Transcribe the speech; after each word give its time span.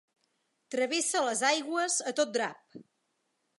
Travessa 0.75 1.21
les 1.27 1.45
aigües 1.51 1.99
a 2.13 2.17
tot 2.23 2.35
drap. 2.41 2.83